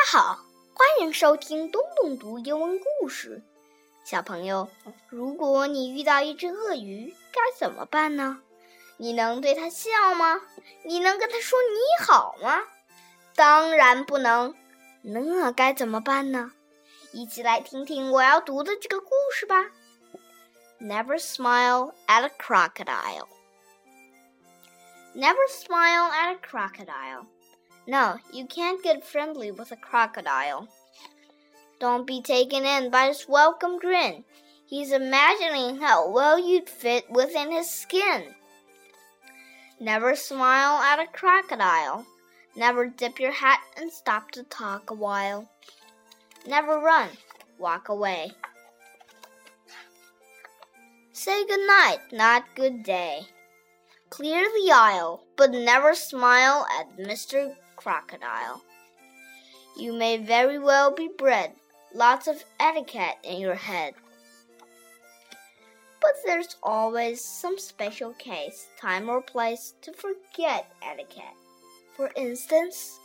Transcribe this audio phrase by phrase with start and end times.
[0.00, 0.38] 大家好，
[0.72, 3.44] 欢迎收听东东读英文故事。
[4.02, 4.66] 小朋友，
[5.10, 8.40] 如果你遇到一只鳄鱼，该怎么办呢？
[8.96, 10.40] 你能对它笑吗？
[10.86, 12.62] 你能跟它说你好吗？
[13.34, 14.54] 当然不能。
[15.02, 16.52] 那该怎么办呢？
[17.12, 19.66] 一起来听听我要读的这个故事吧。
[20.80, 23.28] Never smile at a crocodile.
[25.14, 27.26] Never smile at a crocodile.
[27.86, 30.68] No, you can't get friendly with a crocodile.
[31.78, 34.24] Don't be taken in by his welcome grin.
[34.66, 38.34] He's imagining how well you'd fit within his skin.
[39.80, 42.06] Never smile at a crocodile.
[42.54, 45.48] Never dip your hat and stop to talk a while.
[46.46, 47.08] Never run,
[47.58, 48.32] walk away.
[51.12, 53.26] Say good night, not good day.
[54.10, 57.54] Clear the aisle, but never smile at Mr.
[57.80, 58.62] Crocodile.
[59.74, 61.52] You may very well be bred,
[61.94, 63.94] lots of etiquette in your head.
[66.02, 71.36] But there's always some special case, time or place to forget etiquette.
[71.96, 73.00] For instance,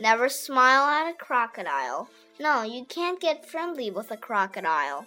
[0.00, 2.08] never smile at a crocodile.
[2.40, 5.06] No, you can't get friendly with a crocodile.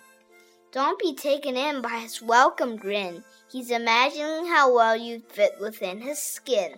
[0.71, 3.25] Don't be taken in by his welcome grin.
[3.51, 6.75] He's imagining how well you fit within his skin.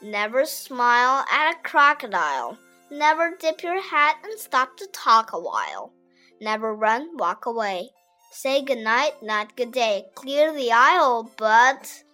[0.00, 2.56] Never smile at a crocodile.
[2.90, 5.92] Never dip your hat and stop to talk a while.
[6.40, 7.90] Never run, walk away.
[8.30, 10.06] Say good night, not good day.
[10.14, 12.04] Clear the aisle, but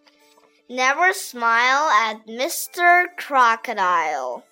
[0.69, 3.07] never smile at Mr.
[3.19, 4.45] Crocodile.